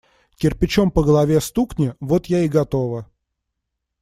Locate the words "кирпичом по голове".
0.39-1.39